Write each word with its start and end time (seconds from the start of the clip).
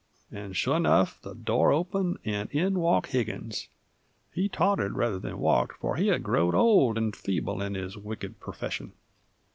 And, 0.31 0.57
sure 0.57 0.77
enough! 0.77 1.21
the 1.21 1.35
door 1.35 1.71
opened, 1.71 2.17
and 2.25 2.49
in 2.49 2.79
walked 2.79 3.11
Higgins. 3.11 3.67
He 4.33 4.49
tottered 4.49 4.95
rather 4.97 5.19
than 5.19 5.37
walked, 5.37 5.79
f'r 5.79 5.99
he 5.99 6.07
had 6.07 6.23
growed 6.23 6.55
old 6.55 6.97
'nd 6.99 7.15
feeble 7.15 7.61
in 7.61 7.75
his 7.75 7.97
wicked 7.97 8.39
perfession. 8.39 8.93